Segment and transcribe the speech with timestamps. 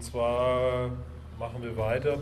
[0.00, 0.92] Und zwar
[1.38, 2.20] machen wir weiter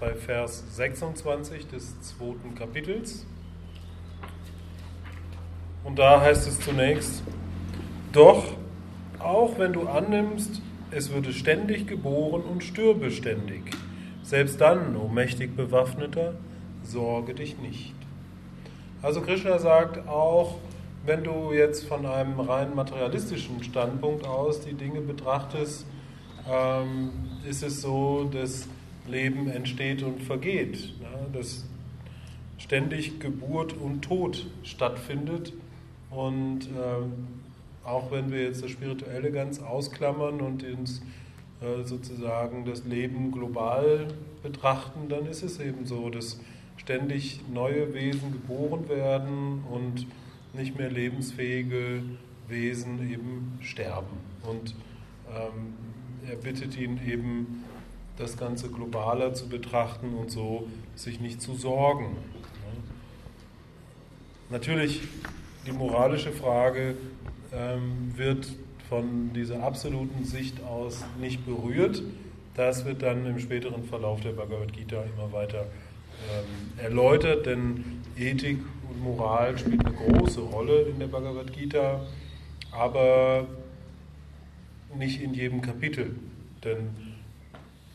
[0.00, 3.26] bei Vers 26 des zweiten Kapitels.
[5.84, 7.22] Und da heißt es zunächst,
[8.14, 8.54] doch
[9.18, 10.62] auch wenn du annimmst,
[10.92, 13.76] es würde ständig geboren und stürbe ständig,
[14.22, 16.32] selbst dann, o mächtig bewaffneter,
[16.84, 17.94] sorge dich nicht.
[19.02, 20.54] Also Krishna sagt auch,
[21.04, 25.84] wenn du jetzt von einem rein materialistischen Standpunkt aus die Dinge betrachtest,
[26.50, 27.10] ähm,
[27.48, 28.68] ist es so, dass
[29.06, 31.64] Leben entsteht und vergeht, ja, dass
[32.58, 35.52] ständig Geburt und Tod stattfindet
[36.10, 37.12] und ähm,
[37.84, 41.02] auch wenn wir jetzt das Spirituelle ganz ausklammern und uns
[41.60, 44.08] äh, sozusagen das Leben global
[44.42, 46.40] betrachten, dann ist es eben so, dass
[46.76, 50.06] ständig neue Wesen geboren werden und
[50.54, 52.02] nicht mehr lebensfähige
[52.48, 54.16] Wesen eben sterben.
[54.42, 54.74] Und
[55.28, 55.74] ähm,
[56.28, 57.64] er bittet ihn eben,
[58.16, 62.16] das Ganze globaler zu betrachten und so sich nicht zu sorgen.
[64.50, 65.00] Natürlich,
[65.66, 66.96] die moralische Frage
[67.52, 68.52] ähm, wird
[68.88, 72.02] von dieser absoluten Sicht aus nicht berührt.
[72.54, 75.66] Das wird dann im späteren Verlauf der Bhagavad Gita immer weiter
[76.30, 82.06] ähm, erläutert, denn Ethik und Moral spielt eine große Rolle in der Bhagavad Gita,
[82.70, 83.48] aber
[84.96, 86.14] nicht in jedem Kapitel.
[86.64, 86.90] Denn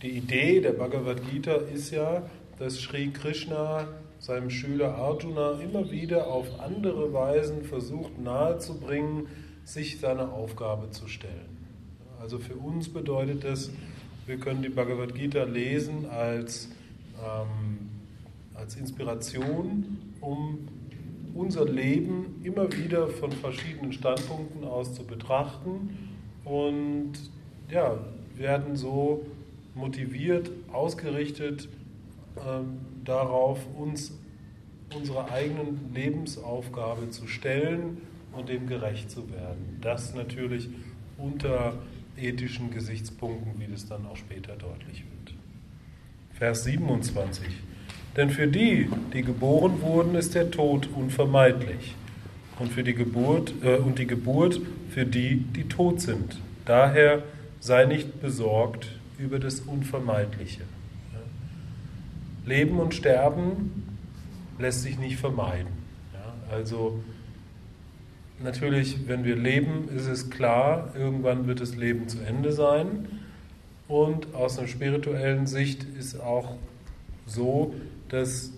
[0.01, 2.23] die Idee der Bhagavad Gita ist ja,
[2.57, 3.87] dass Sri Krishna
[4.19, 9.27] seinem Schüler Arjuna immer wieder auf andere Weisen versucht nahezubringen,
[9.63, 11.57] sich seiner Aufgabe zu stellen.
[12.21, 13.71] Also für uns bedeutet das,
[14.25, 16.69] wir können die Bhagavad Gita lesen als,
[17.17, 17.89] ähm,
[18.53, 20.67] als Inspiration, um
[21.33, 26.08] unser Leben immer wieder von verschiedenen Standpunkten aus zu betrachten
[26.49, 27.13] und
[27.69, 27.97] ja,
[28.35, 29.25] werden so
[29.75, 31.69] motiviert, ausgerichtet
[32.37, 34.17] ähm, darauf, uns
[34.95, 37.99] unserer eigenen Lebensaufgabe zu stellen
[38.33, 39.77] und dem gerecht zu werden.
[39.81, 40.69] Das natürlich
[41.17, 41.73] unter
[42.17, 45.35] ethischen Gesichtspunkten, wie das dann auch später deutlich wird.
[46.33, 47.45] Vers 27.
[48.17, 51.95] Denn für die, die geboren wurden, ist der Tod unvermeidlich.
[52.57, 54.59] Und für die Geburt äh, und die Geburt
[54.89, 56.41] für die, die tot sind.
[56.69, 57.23] Daher
[57.59, 60.61] sei nicht besorgt über das Unvermeidliche.
[62.45, 63.97] Leben und Sterben
[64.59, 65.71] lässt sich nicht vermeiden.
[66.51, 67.03] Also
[68.39, 73.07] natürlich, wenn wir leben, ist es klar, irgendwann wird das Leben zu Ende sein.
[73.87, 76.53] Und aus einer spirituellen Sicht ist auch
[77.25, 77.73] so,
[78.09, 78.51] dass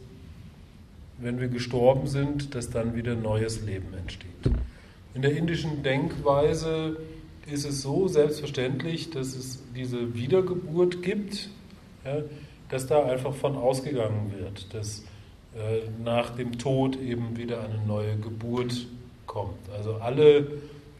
[1.18, 4.30] wenn wir gestorben sind, dass dann wieder neues Leben entsteht.
[5.14, 6.98] In der indischen Denkweise
[7.48, 11.50] ist es so selbstverständlich, dass es diese Wiedergeburt gibt,
[12.06, 12.24] ja,
[12.70, 15.04] dass da einfach von ausgegangen wird, dass
[15.56, 18.88] äh, nach dem Tod eben wieder eine neue Geburt
[19.26, 19.70] kommt.
[19.76, 20.48] Also alle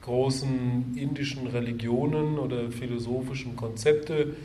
[0.02, 4.36] großen indischen Religionen oder philosophischen Konzepte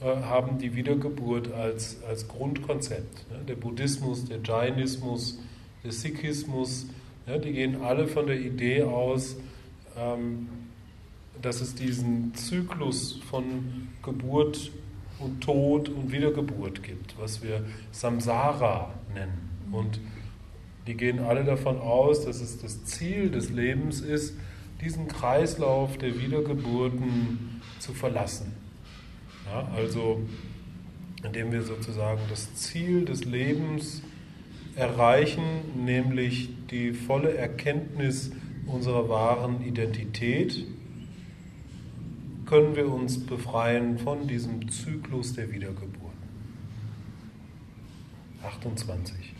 [0.00, 3.24] äh, haben die Wiedergeburt als, als Grundkonzept.
[3.48, 5.38] Der Buddhismus, der Jainismus,
[5.84, 6.88] der Sikhismus,
[7.26, 9.36] die gehen alle von der Idee aus,
[9.96, 10.48] ähm,
[11.42, 14.70] dass es diesen Zyklus von Geburt
[15.18, 19.50] und Tod und Wiedergeburt gibt, was wir Samsara nennen.
[19.72, 20.00] Und
[20.86, 24.36] die gehen alle davon aus, dass es das Ziel des Lebens ist,
[24.80, 28.52] diesen Kreislauf der Wiedergeburten zu verlassen.
[29.46, 30.20] Ja, also
[31.24, 34.02] indem wir sozusagen das Ziel des Lebens
[34.76, 35.42] erreichen,
[35.84, 38.30] nämlich die volle Erkenntnis
[38.66, 40.66] unserer wahren Identität,
[42.46, 46.12] können wir uns befreien von diesem Zyklus der Wiedergeburt.
[48.44, 49.34] 28.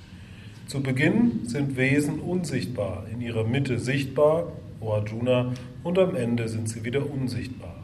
[0.67, 6.69] Zu Beginn sind Wesen unsichtbar, in ihrer Mitte sichtbar, O Arjuna, und am Ende sind
[6.69, 7.77] sie wieder unsichtbar.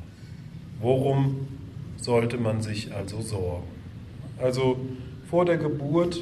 [0.81, 1.47] Worum
[2.03, 3.69] sollte man sich also sorgen.
[4.39, 4.79] Also
[5.31, 6.21] vor der Geburt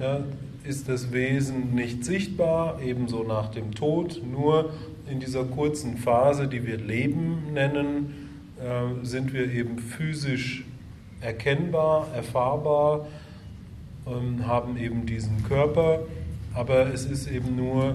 [0.00, 0.24] ja,
[0.64, 4.22] ist das Wesen nicht sichtbar, ebenso nach dem Tod.
[4.24, 4.70] Nur
[5.10, 8.30] in dieser kurzen Phase, die wir Leben nennen,
[8.60, 10.64] äh, sind wir eben physisch
[11.20, 13.06] erkennbar, erfahrbar,
[14.06, 16.00] äh, haben eben diesen Körper,
[16.54, 17.94] aber es ist eben nur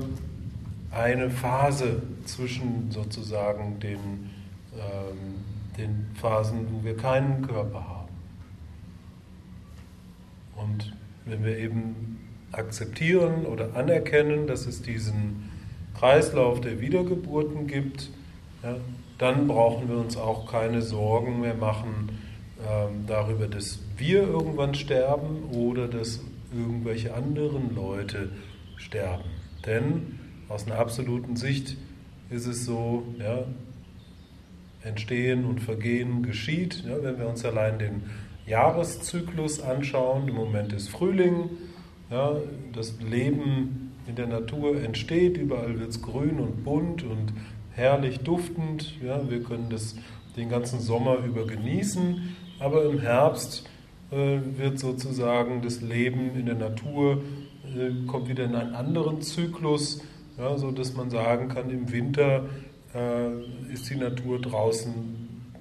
[0.92, 4.30] eine Phase zwischen sozusagen den
[4.74, 5.36] ähm,
[5.78, 8.08] den Phasen, wo wir keinen Körper haben.
[10.56, 10.94] Und
[11.26, 12.17] wenn wir eben
[12.52, 15.50] akzeptieren oder anerkennen, dass es diesen
[15.98, 18.10] Kreislauf der Wiedergeburten gibt,
[18.64, 18.76] ja,
[19.18, 22.10] dann brauchen wir uns auch keine Sorgen mehr machen
[22.68, 26.22] ähm, darüber, dass wir irgendwann sterben oder dass
[26.56, 28.30] irgendwelche anderen Leute
[28.78, 29.24] sterben.
[29.66, 31.78] Denn aus einer absoluten Sicht
[32.30, 33.46] ist es so, ja,
[34.84, 36.84] Entstehen und Vergehen geschieht.
[36.88, 38.04] Ja, wenn wir uns allein den
[38.46, 41.50] Jahreszyklus anschauen, im Moment ist Frühling,
[42.10, 42.36] ja,
[42.74, 47.34] das Leben in der Natur entsteht, überall wird es grün und bunt und
[47.72, 48.94] herrlich duftend.
[49.04, 49.96] Ja, wir können das
[50.36, 53.70] den ganzen Sommer über genießen, aber im Herbst
[54.12, 57.22] äh, wird sozusagen das Leben in der Natur
[57.76, 60.02] äh, kommt wieder in einen anderen Zyklus,
[60.38, 62.46] ja, so man sagen kann, im Winter
[62.94, 64.94] äh, ist die Natur draußen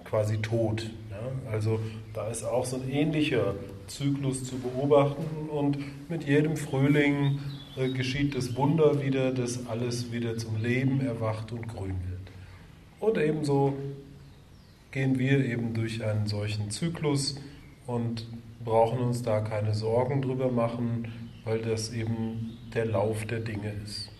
[0.04, 0.90] quasi tot.
[1.10, 1.52] Ja?
[1.52, 1.80] Also
[2.14, 3.54] da ist auch so ein ähnlicher
[3.86, 5.78] Zyklus zu beobachten und
[6.08, 7.38] mit jedem Frühling
[7.76, 12.20] äh, geschieht das Wunder wieder, dass alles wieder zum Leben erwacht und grün wird.
[13.00, 13.74] Und ebenso
[14.90, 17.36] gehen wir eben durch einen solchen Zyklus
[17.86, 18.26] und
[18.64, 21.08] brauchen uns da keine Sorgen drüber machen,
[21.44, 24.10] weil das eben der Lauf der Dinge ist.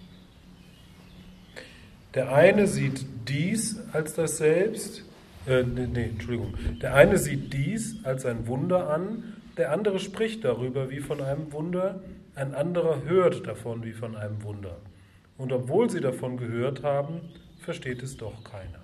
[2.15, 5.05] Der eine sieht dies als das Selbst,
[5.47, 10.45] äh, nee, nee, Entschuldigung, der eine sieht dies als ein Wunder an, der andere spricht
[10.45, 12.01] darüber wie von einem Wunder,
[12.35, 14.77] ein anderer hört davon wie von einem Wunder.
[15.39, 17.21] Und obwohl sie davon gehört haben,
[17.61, 18.81] versteht es doch keiner.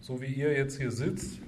[0.00, 1.40] So wie ihr jetzt hier sitzt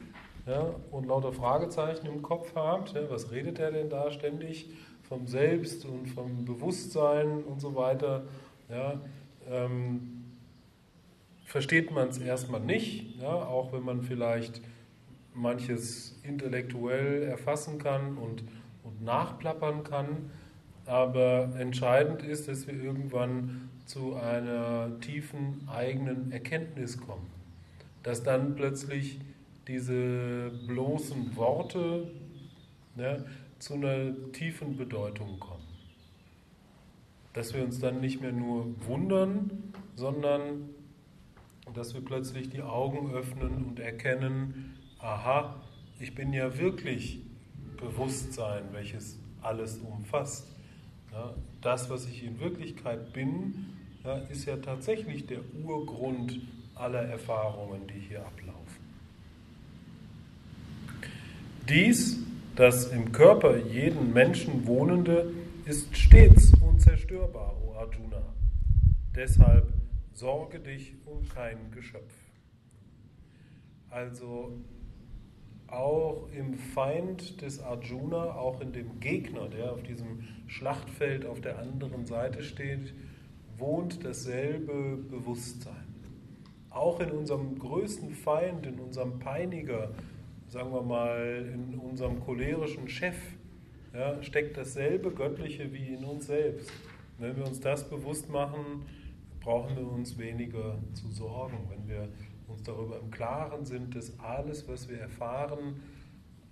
[0.47, 4.69] ja, und lauter Fragezeichen im Kopf habt, ja, was redet er denn da ständig
[5.09, 8.25] vom Selbst und vom Bewusstsein und so weiter,
[8.69, 9.01] ja,
[9.51, 10.25] ähm,
[11.45, 14.61] versteht man es erstmal nicht, ja, auch wenn man vielleicht
[15.39, 18.43] manches intellektuell erfassen kann und,
[18.83, 20.31] und nachplappern kann.
[20.87, 27.27] Aber entscheidend ist, dass wir irgendwann zu einer tiefen eigenen Erkenntnis kommen.
[28.03, 29.21] Dass dann plötzlich
[29.67, 32.11] diese bloßen Worte
[32.97, 33.19] ja,
[33.59, 35.63] zu einer tiefen Bedeutung kommen.
[37.35, 40.71] Dass wir uns dann nicht mehr nur wundern, sondern
[41.75, 45.55] dass wir plötzlich die Augen öffnen und erkennen, aha,
[46.01, 47.21] ich bin ja wirklich
[47.77, 50.47] Bewusstsein, welches alles umfasst.
[51.13, 53.67] Ja, das, was ich in Wirklichkeit bin,
[54.05, 56.41] ja, ist ja tatsächlich der Urgrund
[56.75, 58.59] aller Erfahrungen, die hier ablaufen.
[61.69, 62.19] Dies,
[62.57, 65.33] das im Körper jeden Menschen wohnende,
[65.65, 68.23] ist stets unzerstörbar, o Arjuna.
[69.15, 69.73] Deshalb
[70.15, 72.15] sorge dich um kein Geschöpf.
[73.91, 74.53] Also
[75.69, 81.59] auch im Feind des Arjuna, auch in dem Gegner, der auf diesem Schlachtfeld auf der
[81.59, 82.95] anderen Seite steht,
[83.57, 85.75] wohnt dasselbe Bewusstsein.
[86.71, 89.91] Auch in unserem größten Feind, in unserem Peiniger,
[90.49, 93.17] sagen wir mal, in unserem cholerischen Chef,
[93.93, 96.71] ja, steckt dasselbe Göttliche wie in uns selbst.
[97.19, 98.87] wenn wir uns das bewusst machen,
[99.41, 102.09] brauchen wir uns weniger zu sorgen, wenn wir
[102.49, 105.81] uns darüber im Klaren sind, dass alles, was wir erfahren,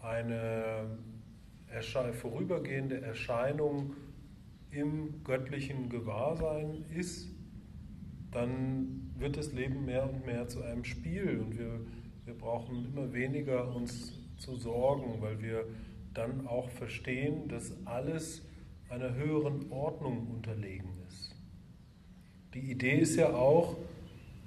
[0.00, 0.98] eine
[2.12, 3.94] vorübergehende Erscheinung
[4.70, 7.28] im göttlichen Gewahrsein ist,
[8.30, 11.80] dann wird das Leben mehr und mehr zu einem Spiel und wir,
[12.24, 15.64] wir brauchen immer weniger uns zu sorgen, weil wir
[16.12, 18.42] dann auch verstehen, dass alles
[18.88, 21.34] einer höheren Ordnung unterlegen ist.
[22.54, 23.76] Die Idee ist ja auch,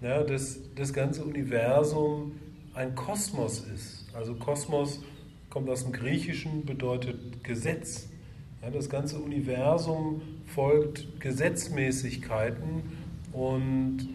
[0.01, 2.33] ja, dass das ganze Universum
[2.73, 4.05] ein Kosmos ist.
[4.13, 5.01] Also Kosmos
[5.49, 8.07] kommt aus dem Griechischen, bedeutet Gesetz.
[8.61, 12.83] Ja, das ganze Universum folgt Gesetzmäßigkeiten
[13.31, 14.09] und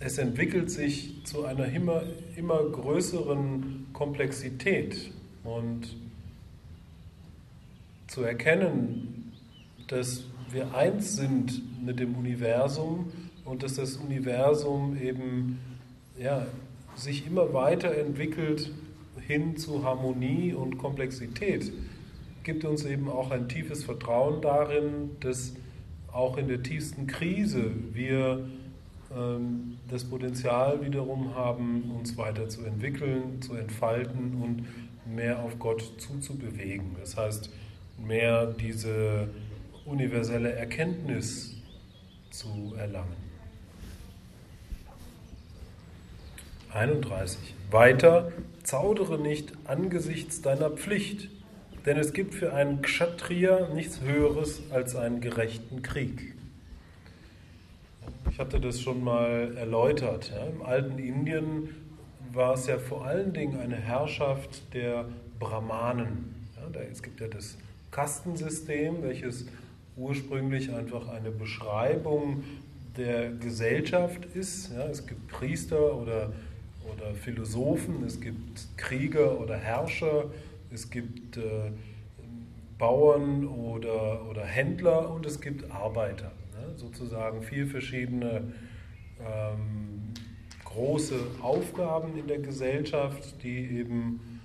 [0.00, 2.02] es entwickelt sich zu einer immer,
[2.36, 5.12] immer größeren Komplexität.
[5.44, 5.96] Und
[8.06, 9.32] zu erkennen,
[9.86, 13.12] dass wir eins sind mit dem Universum
[13.48, 15.58] und dass das Universum eben
[16.18, 16.46] ja,
[16.94, 18.70] sich immer weiterentwickelt
[19.26, 21.72] hin zu Harmonie und Komplexität,
[22.44, 25.54] gibt uns eben auch ein tiefes Vertrauen darin, dass
[26.12, 28.48] auch in der tiefsten Krise wir
[29.14, 36.96] ähm, das Potenzial wiederum haben, uns weiterzuentwickeln, zu entfalten und mehr auf Gott zuzubewegen.
[37.00, 37.50] Das heißt,
[37.98, 39.28] mehr diese
[39.84, 41.56] universelle Erkenntnis
[42.30, 43.27] zu erlangen.
[46.78, 47.56] 31.
[47.72, 48.30] Weiter,
[48.62, 51.28] zaudere nicht angesichts deiner Pflicht,
[51.86, 56.34] denn es gibt für einen Kshatriya nichts Höheres als einen gerechten Krieg.
[58.30, 60.30] Ich hatte das schon mal erläutert.
[60.30, 60.46] Ja.
[60.46, 61.70] Im alten Indien
[62.32, 65.06] war es ja vor allen Dingen eine Herrschaft der
[65.40, 66.46] Brahmanen.
[66.56, 67.58] Ja, da, es gibt ja das
[67.90, 69.46] Kastensystem, welches
[69.96, 72.44] ursprünglich einfach eine Beschreibung
[72.96, 74.70] der Gesellschaft ist.
[74.72, 76.32] Ja, es gibt Priester oder,
[76.92, 80.26] oder Philosophen, es gibt Krieger oder Herrscher,
[80.70, 81.72] es gibt äh,
[82.78, 86.32] Bauern oder, oder Händler und es gibt Arbeiter.
[86.52, 86.76] Ne?
[86.76, 88.52] Sozusagen vier verschiedene
[89.20, 90.14] ähm,
[90.64, 94.40] große Aufgaben in der Gesellschaft, die eben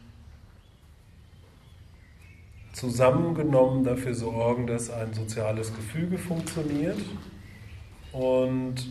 [2.73, 6.97] zusammengenommen dafür sorgen, dass ein soziales Gefüge funktioniert.
[8.11, 8.87] Und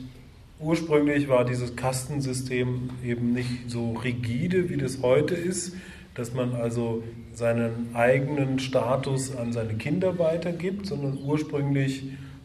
[0.62, 5.74] ursprünglich war dieses Kastensystem eben nicht so rigide, wie das heute ist,
[6.14, 7.02] dass man also
[7.32, 12.04] seinen eigenen Status an seine Kinder weitergibt, sondern ursprünglich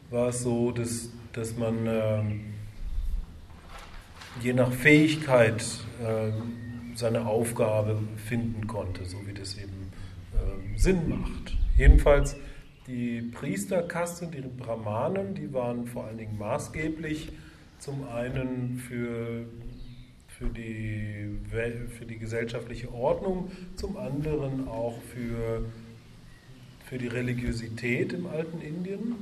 [0.09, 2.21] war es so, dass, dass man äh,
[4.41, 5.63] je nach Fähigkeit
[6.01, 6.31] äh,
[6.95, 9.91] seine Aufgabe finden konnte, so wie das eben
[10.33, 11.57] äh, Sinn macht.
[11.77, 12.37] Jedenfalls
[12.87, 17.29] die Priesterkaste, die Brahmanen, die waren vor allen Dingen maßgeblich
[17.79, 19.45] zum einen für,
[20.27, 21.37] für, die,
[21.97, 25.65] für die gesellschaftliche Ordnung, zum anderen auch für,
[26.85, 29.15] für die Religiosität im alten Indien.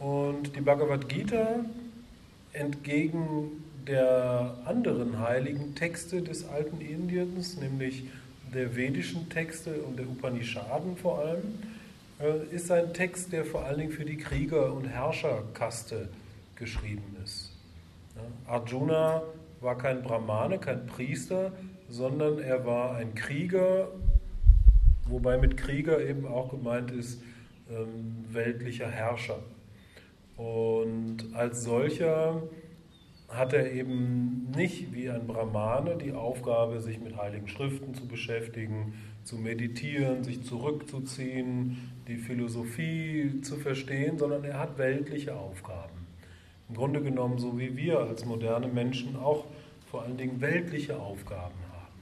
[0.00, 1.64] Und die Bhagavad Gita
[2.52, 8.04] entgegen der anderen heiligen Texte des alten Indiens, nämlich
[8.54, 11.42] der vedischen Texte und der Upanishaden vor allem,
[12.20, 16.08] äh, ist ein Text, der vor allen Dingen für die Krieger- und Herrscherkaste
[16.56, 17.53] geschrieben ist.
[18.46, 19.22] Arjuna
[19.60, 21.52] war kein Brahmane, kein Priester,
[21.88, 23.88] sondern er war ein Krieger,
[25.08, 27.22] wobei mit Krieger eben auch gemeint ist
[27.70, 29.38] ähm, weltlicher Herrscher.
[30.36, 32.42] Und als solcher
[33.28, 38.94] hat er eben nicht wie ein Brahmane die Aufgabe, sich mit heiligen Schriften zu beschäftigen,
[39.24, 46.03] zu meditieren, sich zurückzuziehen, die Philosophie zu verstehen, sondern er hat weltliche Aufgaben.
[46.68, 49.44] Im Grunde genommen so wie wir als moderne Menschen auch
[49.90, 51.92] vor allen Dingen weltliche Aufgaben haben.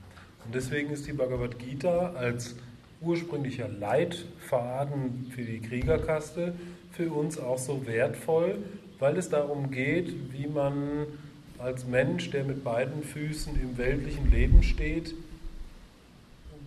[0.45, 2.57] Und deswegen ist die Bhagavad Gita als
[3.01, 6.55] ursprünglicher Leitfaden für die Kriegerkaste
[6.93, 8.59] für uns auch so wertvoll,
[8.99, 11.07] weil es darum geht, wie man
[11.59, 15.15] als Mensch, der mit beiden Füßen im weltlichen Leben steht,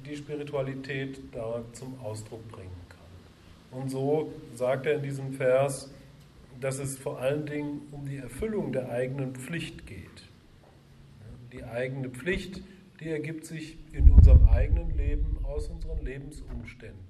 [0.05, 3.79] die Spiritualität da zum Ausdruck bringen kann.
[3.79, 5.89] Und so sagt er in diesem Vers,
[6.61, 10.29] dass es vor allen Dingen um die Erfüllung der eigenen Pflicht geht.
[11.51, 12.61] Die eigene Pflicht,
[12.99, 17.05] die ergibt sich in unserem eigenen Leben aus unseren Lebensumständen.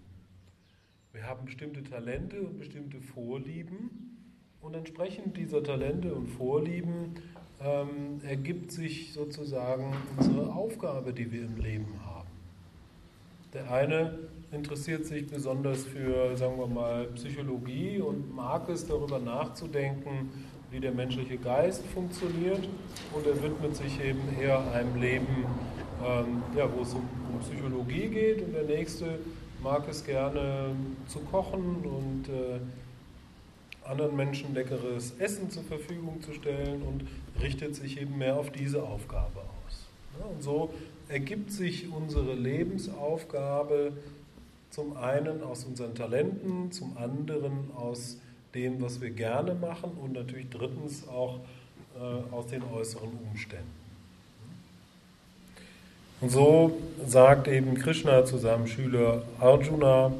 [1.14, 4.18] Wir haben bestimmte Talente und bestimmte Vorlieben
[4.62, 7.16] und entsprechend dieser Talente und Vorlieben
[7.62, 12.28] ähm, ergibt sich sozusagen unsere Aufgabe, die wir im Leben haben.
[13.54, 14.20] Der eine
[14.52, 20.32] interessiert sich besonders für, sagen wir mal, Psychologie und mag es darüber nachzudenken,
[20.72, 22.68] wie der menschliche Geist funktioniert
[23.14, 25.46] und er widmet sich eben eher einem Leben,
[26.06, 29.20] ähm, ja, wo es um, um, Psychologie geht und der nächste
[29.64, 30.76] mag es gerne
[31.08, 32.60] zu kochen und äh,
[33.88, 37.06] anderen Menschen leckeres Essen zur Verfügung zu stellen und
[37.42, 39.88] richtet sich eben mehr auf diese Aufgabe aus.
[40.30, 40.72] und so
[41.08, 43.94] ergibt sich unsere Lebensaufgabe
[44.76, 48.18] zum einen aus unseren Talenten, zum anderen aus
[48.54, 51.40] dem, was wir gerne machen und natürlich drittens auch
[51.96, 53.72] äh, aus den äußeren Umständen.
[56.20, 56.78] Und so
[57.08, 60.12] sagt eben Krishna zu seinem Schüler Arjuna,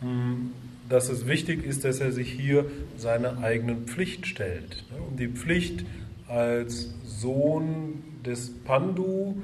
[0.00, 0.50] hm,
[0.88, 2.66] dass es wichtig ist, dass er sich hier
[2.96, 4.84] seiner eigenen Pflicht stellt.
[5.08, 5.84] Und die Pflicht
[6.26, 9.36] als Sohn des Pandu,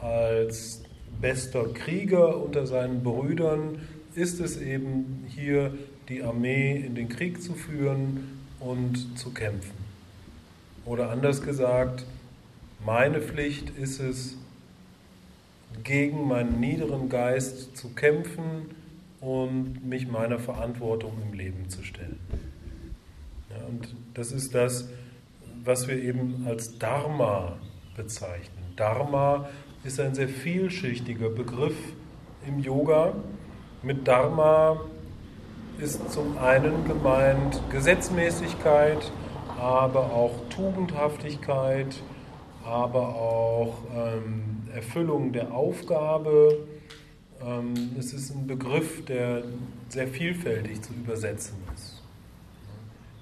[0.00, 0.82] als
[1.20, 3.78] bester Krieger unter seinen Brüdern,
[4.14, 5.74] ist es eben hier
[6.08, 9.78] die Armee in den Krieg zu führen und zu kämpfen.
[10.84, 12.04] Oder anders gesagt,
[12.84, 14.36] meine Pflicht ist es,
[15.84, 18.74] gegen meinen niederen Geist zu kämpfen
[19.20, 22.18] und mich meiner Verantwortung im Leben zu stellen.
[23.50, 24.88] Ja, und das ist das,
[25.64, 27.58] was wir eben als Dharma
[27.96, 28.64] bezeichnen.
[28.76, 29.48] Dharma
[29.84, 31.76] ist ein sehr vielschichtiger Begriff
[32.46, 33.14] im Yoga.
[33.82, 34.78] Mit Dharma
[35.78, 39.10] ist zum einen gemeint Gesetzmäßigkeit,
[39.58, 41.96] aber auch Tugendhaftigkeit,
[42.62, 46.58] aber auch ähm, Erfüllung der Aufgabe,
[47.42, 49.44] ähm, es ist ein Begriff, der
[49.88, 52.02] sehr vielfältig zu übersetzen ist.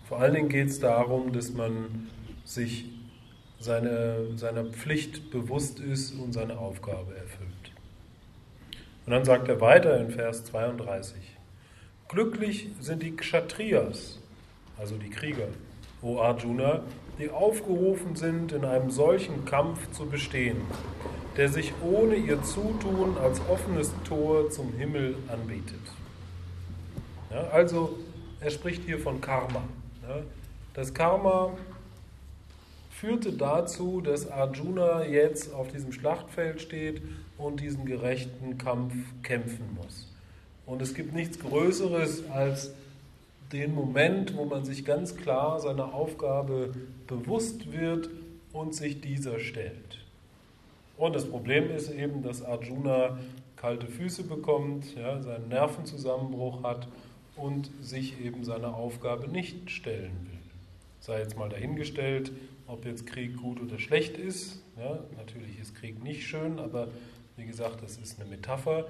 [0.09, 2.09] Vor allen Dingen geht es darum, dass man
[2.45, 2.87] sich
[3.61, 7.48] seine, seiner Pflicht bewusst ist und seine Aufgabe erfüllt.
[9.09, 11.17] Und dann sagt er weiter in Vers 32,
[12.09, 14.19] Glücklich sind die Kshatriyas,
[14.79, 15.47] also die Krieger,
[16.03, 16.83] o Arjuna,
[17.19, 20.59] die aufgerufen sind, in einem solchen Kampf zu bestehen,
[21.39, 25.81] der sich ohne ihr Zutun als offenes Tor zum Himmel anbietet.
[27.31, 27.99] Ja, also
[28.41, 29.63] er spricht hier von Karma.
[30.07, 30.17] Ja,
[30.75, 31.57] das Karma
[33.01, 37.01] führte dazu, dass Arjuna jetzt auf diesem Schlachtfeld steht
[37.37, 40.13] und diesen gerechten Kampf kämpfen muss.
[40.67, 42.73] Und es gibt nichts Größeres als
[43.53, 46.75] den Moment, wo man sich ganz klar seiner Aufgabe
[47.07, 48.11] bewusst wird
[48.53, 50.05] und sich dieser stellt.
[50.97, 53.19] Und das Problem ist eben, dass Arjuna
[53.55, 56.89] kalte Füße bekommt, ja, seinen Nervenzusammenbruch hat
[57.37, 60.39] und sich eben seiner Aufgabe nicht stellen will.
[61.01, 62.33] Sei jetzt mal dahingestellt,
[62.69, 64.63] ob jetzt Krieg gut oder schlecht ist.
[64.77, 66.89] Ja, natürlich ist Krieg nicht schön, aber
[67.37, 68.87] wie gesagt, das ist eine Metapher.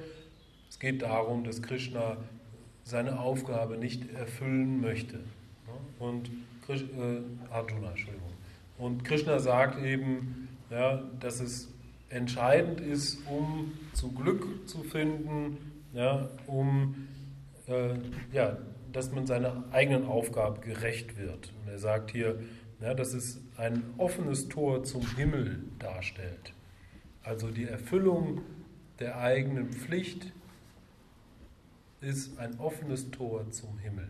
[0.69, 2.19] Es geht darum, dass Krishna
[2.85, 5.21] seine Aufgabe nicht erfüllen möchte.
[5.99, 6.31] Und
[6.69, 7.21] äh,
[7.51, 8.33] Arjuna, Entschuldigung.
[8.79, 11.69] Und Krishna sagt eben, ja, dass es
[12.11, 15.59] entscheidend ist, um zu Glück zu finden,
[15.95, 17.09] ja, um
[17.67, 17.95] äh,
[18.33, 18.59] ja,
[18.93, 21.53] dass man seiner eigenen Aufgabe gerecht wird.
[21.63, 22.39] Und er sagt hier,
[22.81, 26.53] ja, dass es ein offenes Tor zum Himmel darstellt.
[27.23, 28.43] Also die Erfüllung
[29.01, 30.33] der eigenen Pflicht
[32.01, 34.09] ist ein offenes Tor zum Himmel.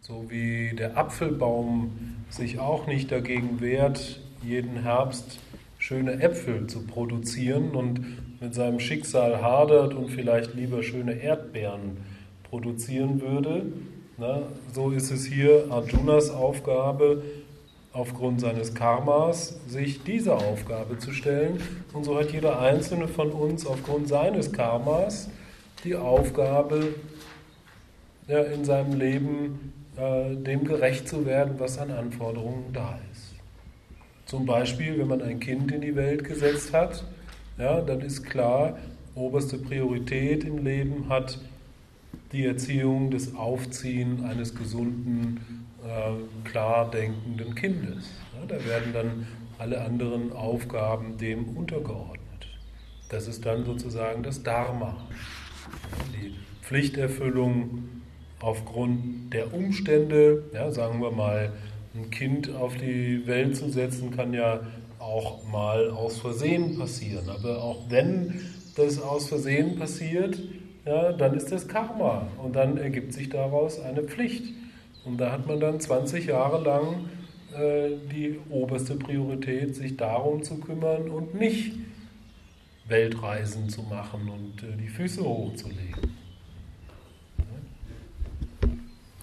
[0.00, 5.38] So wie der Apfelbaum sich auch nicht dagegen wehrt, jeden Herbst
[5.78, 11.98] schöne Äpfel zu produzieren und mit seinem Schicksal hadert und vielleicht lieber schöne Erdbeeren
[12.44, 13.66] produzieren würde.
[14.20, 14.42] Na,
[14.74, 17.22] so ist es hier Arjunas Aufgabe,
[17.92, 21.60] aufgrund seines Karmas, sich dieser Aufgabe zu stellen.
[21.92, 25.30] Und so hat jeder einzelne von uns aufgrund seines Karmas
[25.84, 26.94] die Aufgabe,
[28.26, 33.34] ja, in seinem Leben äh, dem gerecht zu werden, was an Anforderungen da ist.
[34.26, 37.04] Zum Beispiel, wenn man ein Kind in die Welt gesetzt hat,
[37.56, 38.78] ja, dann ist klar,
[39.14, 41.38] oberste Priorität im Leben hat
[42.32, 48.10] die Erziehung, das Aufziehen eines gesunden, äh, klar denkenden Kindes.
[48.38, 49.26] Ja, da werden dann
[49.58, 52.18] alle anderen Aufgaben dem untergeordnet.
[53.08, 54.96] Das ist dann sozusagen das Dharma,
[56.14, 57.88] die Pflichterfüllung
[58.40, 61.52] aufgrund der Umstände, ja, sagen wir mal,
[61.94, 64.60] ein Kind auf die Welt zu setzen, kann ja
[64.98, 67.28] auch mal aus Versehen passieren.
[67.28, 68.40] Aber auch wenn
[68.76, 70.38] das aus Versehen passiert,
[70.88, 74.54] ja, dann ist das Karma und dann ergibt sich daraus eine Pflicht.
[75.04, 77.10] Und da hat man dann 20 Jahre lang
[77.54, 81.74] äh, die oberste Priorität, sich darum zu kümmern und nicht
[82.86, 86.16] Weltreisen zu machen und äh, die Füße hochzulegen.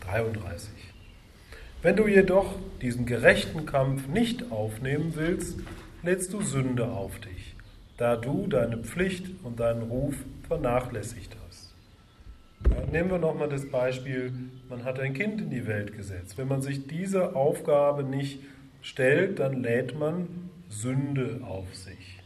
[0.01, 0.69] 33.
[1.81, 5.57] Wenn du jedoch diesen gerechten Kampf nicht aufnehmen willst,
[6.03, 7.55] lädst du Sünde auf dich,
[7.97, 10.15] da du deine Pflicht und deinen Ruf
[10.47, 11.44] vernachlässigt hast.
[12.69, 14.33] Ja, nehmen wir nochmal das Beispiel,
[14.69, 16.37] man hat ein Kind in die Welt gesetzt.
[16.37, 18.39] Wenn man sich dieser Aufgabe nicht
[18.81, 20.27] stellt, dann lädt man
[20.69, 22.19] Sünde auf sich.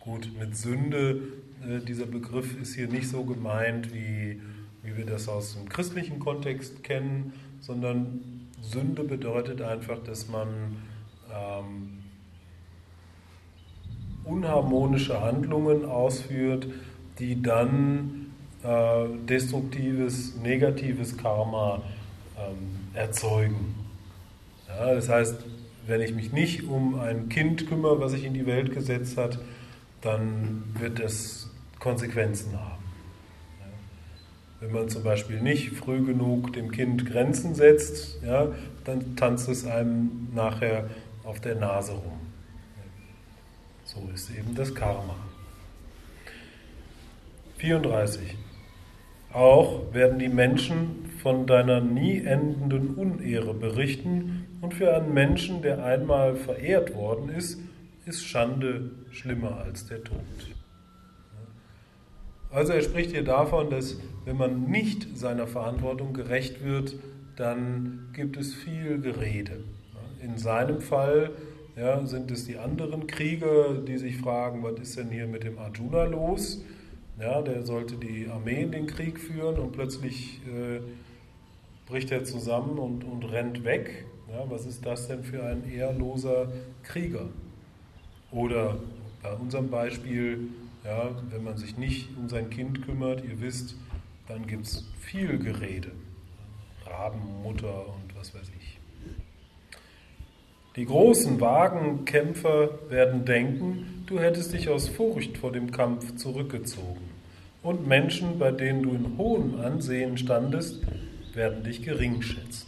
[0.00, 1.20] Gut, mit Sünde,
[1.62, 4.40] äh, dieser Begriff ist hier nicht so gemeint, wie,
[4.82, 10.76] wie wir das aus dem christlichen Kontext kennen, sondern Sünde bedeutet einfach, dass man
[11.32, 11.98] ähm,
[14.24, 16.66] unharmonische Handlungen ausführt,
[17.18, 18.21] die dann äh,
[19.26, 21.82] destruktives, negatives Karma
[22.38, 23.74] ähm, erzeugen.
[24.68, 25.44] Ja, das heißt,
[25.86, 29.40] wenn ich mich nicht um ein Kind kümmere, was sich in die Welt gesetzt hat,
[30.00, 32.84] dann wird es Konsequenzen haben.
[33.60, 33.66] Ja.
[34.60, 38.48] Wenn man zum Beispiel nicht früh genug dem Kind Grenzen setzt, ja,
[38.84, 40.88] dann tanzt es einem nachher
[41.24, 42.20] auf der Nase rum.
[43.84, 45.16] So ist eben das Karma.
[47.58, 48.36] 34.
[49.32, 55.84] Auch werden die Menschen von deiner nie endenden Unehre berichten, und für einen Menschen, der
[55.84, 57.58] einmal verehrt worden ist,
[58.06, 60.20] ist Schande schlimmer als der Tod.
[62.50, 66.94] Also er spricht hier davon, dass wenn man nicht seiner Verantwortung gerecht wird,
[67.36, 69.64] dann gibt es viel Gerede.
[70.22, 71.30] In seinem Fall
[71.76, 75.58] ja, sind es die anderen Krieger, die sich fragen, was ist denn hier mit dem
[75.58, 76.62] Arjuna los?
[77.20, 80.80] Ja, der sollte die Armee in den Krieg führen und plötzlich äh,
[81.86, 84.06] bricht er zusammen und, und rennt weg.
[84.30, 86.50] Ja, was ist das denn für ein ehrloser
[86.82, 87.28] Krieger?
[88.30, 88.78] Oder
[89.22, 90.48] bei unserem Beispiel,
[90.84, 93.76] ja, wenn man sich nicht um sein Kind kümmert, ihr wisst,
[94.26, 95.90] dann gibt es viel Gerede.
[96.86, 98.78] Rabenmutter und was weiß ich.
[100.76, 107.00] Die großen Wagenkämpfer werden denken, du hättest dich aus Furcht vor dem Kampf zurückgezogen.
[107.62, 110.82] Und Menschen, bei denen du in hohem Ansehen standest,
[111.32, 112.66] werden dich gering schätzen.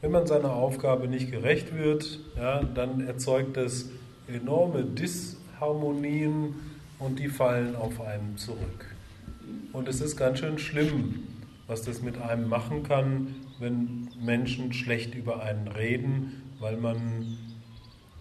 [0.00, 3.90] Wenn man seiner Aufgabe nicht gerecht wird, ja, dann erzeugt das
[4.26, 6.54] enorme Disharmonien
[6.98, 8.96] und die fallen auf einen zurück.
[9.72, 11.22] Und es ist ganz schön schlimm,
[11.68, 17.36] was das mit einem machen kann, wenn Menschen schlecht über einen reden, weil man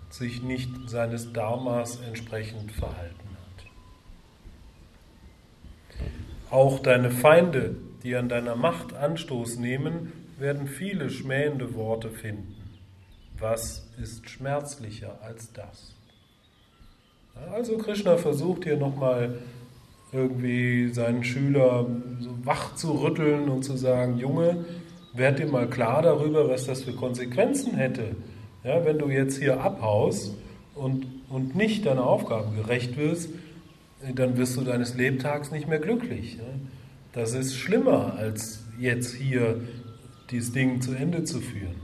[0.10, 3.66] sich nicht seines Dharmas entsprechend verhalten hat.
[6.52, 12.56] Auch deine Feinde, die an deiner Macht Anstoß nehmen, werden viele schmähende Worte finden.
[13.38, 15.96] Was ist schmerzlicher als das?
[17.52, 19.40] Also Krishna versucht hier nochmal
[20.12, 21.86] irgendwie seinen Schüler
[22.20, 24.66] so wach zu rütteln und zu sagen, Junge,
[25.14, 28.16] werd dir mal klar darüber, was das für Konsequenzen hätte.
[28.64, 30.36] Ja, wenn du jetzt hier abhaust
[30.76, 33.30] und, und nicht deiner Aufgabe gerecht wirst,
[34.16, 36.36] dann wirst du deines Lebtags nicht mehr glücklich.
[36.36, 36.44] Ja?
[37.14, 39.62] Das ist schlimmer, als jetzt hier
[40.30, 41.76] dieses Ding zu Ende zu führen.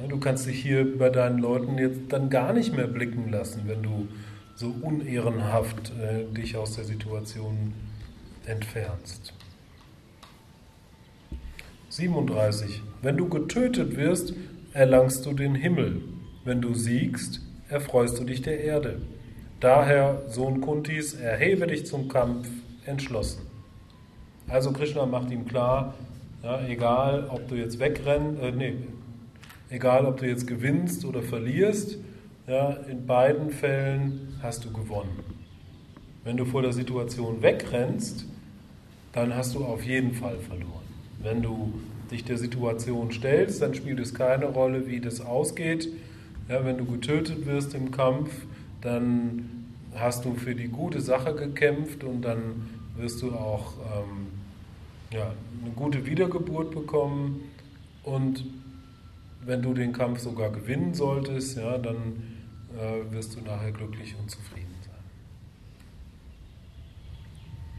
[0.00, 3.62] Ja, du kannst dich hier bei deinen Leuten jetzt dann gar nicht mehr blicken lassen,
[3.66, 4.08] wenn du
[4.54, 7.74] so unehrenhaft äh, dich aus der Situation
[8.46, 9.34] entfernst.
[11.90, 12.82] 37.
[13.02, 14.32] Wenn du getötet wirst,
[14.72, 16.02] erlangst du den Himmel.
[16.44, 19.00] Wenn du siegst, erfreust du dich der Erde.
[19.60, 22.48] Daher, Sohn Kuntis, erhebe dich zum Kampf
[22.84, 23.42] entschlossen.
[24.48, 25.94] Also Krishna macht ihm klar,
[26.42, 28.74] ja, egal ob du jetzt wegrennst, äh, nee,
[29.70, 31.98] egal ob du jetzt gewinnst oder verlierst,
[32.48, 35.20] ja, in beiden Fällen hast du gewonnen.
[36.24, 38.26] Wenn du vor der Situation wegrennst,
[39.12, 40.82] dann hast du auf jeden Fall verloren.
[41.22, 41.72] Wenn du
[42.12, 45.88] dich der Situation stellst, dann spielt es keine Rolle, wie das ausgeht.
[46.48, 48.30] Ja, wenn du getötet wirst im Kampf,
[48.80, 54.28] dann hast du für die gute Sache gekämpft und dann wirst du auch ähm,
[55.12, 57.40] ja, eine gute Wiedergeburt bekommen.
[58.04, 58.44] Und
[59.44, 62.22] wenn du den Kampf sogar gewinnen solltest, ja, dann
[62.78, 64.92] äh, wirst du nachher glücklich und zufrieden sein.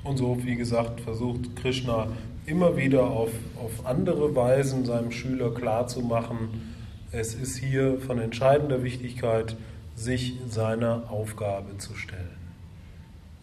[0.04, 2.10] Und so, wie gesagt, versucht Krishna
[2.45, 6.73] immer wieder auf, auf andere Weisen seinem Schüler klarzumachen,
[7.12, 9.56] es ist hier von entscheidender Wichtigkeit,
[9.95, 12.43] sich seiner Aufgabe zu stellen.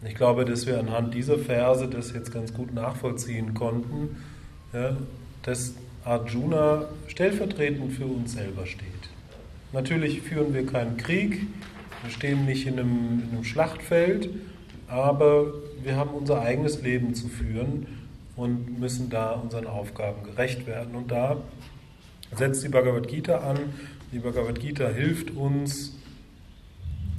[0.03, 4.17] Ich glaube, dass wir anhand dieser Verse das jetzt ganz gut nachvollziehen konnten,
[4.73, 4.97] ja,
[5.43, 8.85] dass Arjuna stellvertretend für uns selber steht.
[9.73, 11.47] Natürlich führen wir keinen Krieg,
[12.03, 14.29] wir stehen nicht in einem, in einem Schlachtfeld,
[14.87, 17.85] aber wir haben unser eigenes Leben zu führen
[18.35, 20.95] und müssen da unseren Aufgaben gerecht werden.
[20.95, 21.37] Und da
[22.35, 23.57] setzt die Bhagavad Gita an.
[24.11, 25.95] Die Bhagavad Gita hilft uns,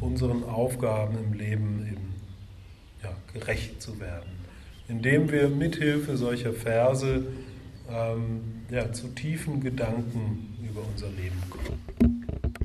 [0.00, 2.14] unseren Aufgaben im Leben eben
[3.02, 4.30] ja, gerecht zu werden,
[4.88, 7.26] indem wir mithilfe solcher Verse
[7.88, 12.21] ähm, ja, zu tiefen Gedanken über unser Leben kommen.